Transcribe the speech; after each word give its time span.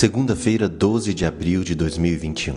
Segunda-feira, 0.00 0.66
12 0.66 1.12
de 1.12 1.26
abril 1.26 1.62
de 1.62 1.74
2021. 1.74 2.54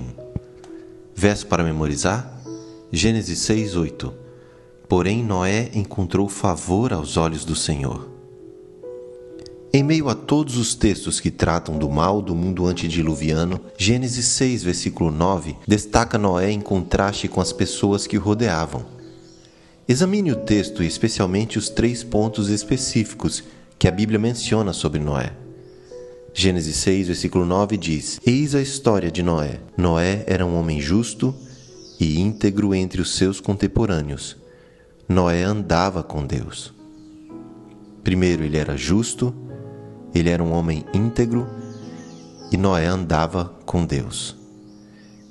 Verso 1.13 1.45
para 1.45 1.61
memorizar? 1.61 2.41
Gênesis 2.89 3.37
6, 3.39 3.75
8. 3.75 4.13
Porém, 4.87 5.21
Noé 5.21 5.69
encontrou 5.73 6.29
favor 6.29 6.93
aos 6.93 7.17
olhos 7.17 7.43
do 7.43 7.53
Senhor. 7.53 8.09
Em 9.73 9.83
meio 9.83 10.07
a 10.07 10.15
todos 10.15 10.55
os 10.55 10.73
textos 10.73 11.19
que 11.19 11.29
tratam 11.29 11.77
do 11.77 11.89
mal 11.89 12.21
do 12.21 12.33
mundo 12.33 12.65
antediluviano, 12.65 13.59
Gênesis 13.77 14.27
6, 14.27 14.63
versículo 14.63 15.11
9, 15.11 15.57
destaca 15.67 16.17
Noé 16.17 16.49
em 16.49 16.61
contraste 16.61 17.27
com 17.27 17.41
as 17.41 17.51
pessoas 17.51 18.07
que 18.07 18.17
o 18.17 18.21
rodeavam. 18.21 18.85
Examine 19.85 20.31
o 20.31 20.37
texto 20.37 20.81
e 20.81 20.87
especialmente 20.87 21.57
os 21.57 21.67
três 21.67 22.05
pontos 22.05 22.47
específicos 22.47 23.43
que 23.77 23.85
a 23.85 23.91
Bíblia 23.91 24.17
menciona 24.17 24.71
sobre 24.71 25.01
Noé. 25.01 25.42
Gênesis 26.35 26.77
6, 26.77 27.07
versículo 27.07 27.45
9 27.45 27.77
diz: 27.77 28.19
Eis 28.25 28.55
a 28.55 28.61
história 28.61 29.11
de 29.11 29.21
Noé. 29.21 29.59
Noé 29.77 30.23
era 30.25 30.43
um 30.43 30.57
homem 30.57 30.81
justo 30.81 31.33
e 31.99 32.19
íntegro 32.19 32.73
entre 32.73 32.99
os 32.99 33.15
seus 33.15 33.39
contemporâneos. 33.39 34.35
Noé 35.07 35.43
andava 35.43 36.01
com 36.01 36.25
Deus. 36.25 36.73
Primeiro, 38.03 38.43
ele 38.43 38.57
era 38.57 38.75
justo, 38.75 39.31
ele 40.13 40.27
era 40.27 40.43
um 40.43 40.51
homem 40.53 40.83
íntegro 40.91 41.47
e 42.51 42.57
Noé 42.57 42.87
andava 42.87 43.53
com 43.63 43.85
Deus. 43.85 44.35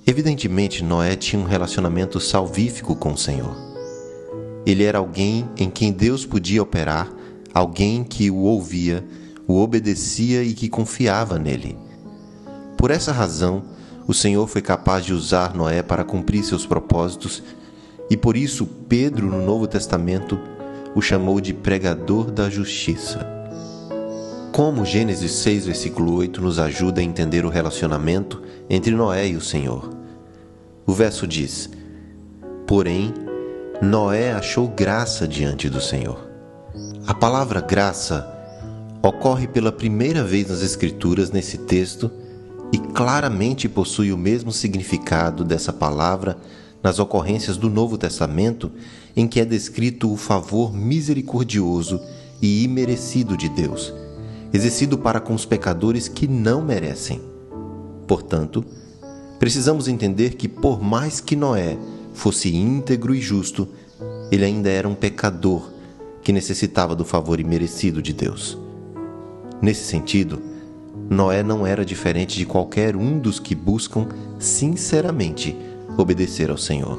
Evidentemente, 0.06 0.84
Noé 0.84 1.16
tinha 1.16 1.42
um 1.42 1.46
relacionamento 1.46 2.20
salvífico 2.20 2.94
com 2.94 3.12
o 3.12 3.18
Senhor. 3.18 3.56
Ele 4.64 4.84
era 4.84 4.98
alguém 4.98 5.48
em 5.58 5.68
quem 5.68 5.92
Deus 5.92 6.24
podia 6.24 6.62
operar, 6.62 7.12
alguém 7.52 8.04
que 8.04 8.30
o 8.30 8.36
ouvia 8.36 9.04
o 9.52 9.62
obedecia 9.62 10.42
e 10.42 10.54
que 10.54 10.66
confiava 10.66 11.38
nele. 11.38 11.76
Por 12.74 12.90
essa 12.90 13.12
razão, 13.12 13.62
o 14.06 14.14
Senhor 14.14 14.46
foi 14.46 14.62
capaz 14.62 15.04
de 15.04 15.12
usar 15.12 15.54
Noé 15.54 15.82
para 15.82 16.04
cumprir 16.04 16.42
seus 16.42 16.64
propósitos, 16.64 17.42
e 18.08 18.16
por 18.16 18.34
isso 18.34 18.66
Pedro, 18.88 19.26
no 19.26 19.44
Novo 19.44 19.66
Testamento, 19.66 20.40
o 20.94 21.02
chamou 21.02 21.38
de 21.38 21.52
pregador 21.52 22.30
da 22.30 22.48
justiça. 22.48 23.26
Como 24.52 24.86
Gênesis 24.86 25.32
6, 25.32 25.66
versículo 25.66 26.14
8 26.14 26.40
nos 26.40 26.58
ajuda 26.58 27.02
a 27.02 27.04
entender 27.04 27.44
o 27.44 27.50
relacionamento 27.50 28.42
entre 28.70 28.94
Noé 28.94 29.28
e 29.28 29.36
o 29.36 29.40
Senhor. 29.40 29.90
O 30.86 30.92
verso 30.92 31.26
diz: 31.26 31.68
Porém, 32.66 33.12
Noé 33.82 34.32
achou 34.32 34.66
graça 34.66 35.28
diante 35.28 35.68
do 35.68 35.80
Senhor. 35.80 36.26
A 37.06 37.12
palavra 37.12 37.60
graça 37.60 38.31
ocorre 39.02 39.48
pela 39.48 39.72
primeira 39.72 40.22
vez 40.22 40.48
nas 40.48 40.62
Escrituras 40.62 41.30
nesse 41.30 41.58
texto 41.58 42.10
e 42.72 42.78
claramente 42.78 43.68
possui 43.68 44.12
o 44.12 44.16
mesmo 44.16 44.52
significado 44.52 45.44
dessa 45.44 45.72
palavra 45.72 46.38
nas 46.82 46.98
ocorrências 46.98 47.56
do 47.56 47.68
Novo 47.68 47.98
Testamento, 47.98 48.70
em 49.14 49.26
que 49.26 49.40
é 49.40 49.44
descrito 49.44 50.12
o 50.12 50.16
favor 50.16 50.72
misericordioso 50.72 52.00
e 52.40 52.64
imerecido 52.64 53.36
de 53.36 53.48
Deus, 53.48 53.92
exercido 54.52 54.96
para 54.96 55.20
com 55.20 55.34
os 55.34 55.44
pecadores 55.44 56.08
que 56.08 56.26
não 56.26 56.62
merecem. 56.62 57.20
Portanto, 58.06 58.64
precisamos 59.38 59.86
entender 59.86 60.34
que, 60.34 60.48
por 60.48 60.82
mais 60.82 61.20
que 61.20 61.36
Noé 61.36 61.76
fosse 62.14 62.54
íntegro 62.54 63.14
e 63.14 63.20
justo, 63.20 63.68
ele 64.30 64.44
ainda 64.44 64.70
era 64.70 64.88
um 64.88 64.94
pecador 64.94 65.70
que 66.22 66.32
necessitava 66.32 66.94
do 66.94 67.04
favor 67.04 67.38
imerecido 67.38 68.00
de 68.00 68.12
Deus. 68.12 68.58
Nesse 69.62 69.84
sentido, 69.84 70.42
Noé 71.08 71.44
não 71.44 71.64
era 71.64 71.84
diferente 71.84 72.36
de 72.36 72.44
qualquer 72.44 72.96
um 72.96 73.16
dos 73.16 73.38
que 73.38 73.54
buscam 73.54 74.08
sinceramente 74.36 75.56
obedecer 75.96 76.50
ao 76.50 76.58
Senhor. 76.58 76.98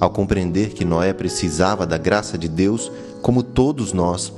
Ao 0.00 0.08
compreender 0.08 0.70
que 0.70 0.86
Noé 0.86 1.12
precisava 1.12 1.86
da 1.86 1.98
graça 1.98 2.38
de 2.38 2.48
Deus, 2.48 2.90
como 3.20 3.42
todos 3.42 3.92
nós, 3.92 4.32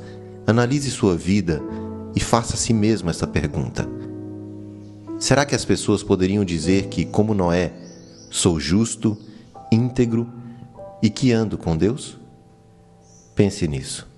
analise 0.47 0.91
sua 0.91 1.17
vida 1.17 1.63
e 2.17 2.19
faça 2.19 2.55
a 2.55 2.57
si 2.57 2.75
mesmo 2.75 3.09
essa 3.09 3.27
pergunta: 3.27 3.89
Será 5.21 5.47
que 5.47 5.55
as 5.55 5.65
pessoas 5.65 6.03
poderiam 6.03 6.45
dizer 6.45 6.89
que, 6.89 7.05
como 7.05 7.35
Noé, 7.35 7.73
sou 8.31 8.59
justo, 8.59 9.17
íntegro 9.71 10.27
e 11.01 11.09
que 11.09 11.31
ando 11.31 11.57
com 11.57 11.77
Deus? 11.77 12.19
Pense 13.37 13.69
nisso. 13.69 14.12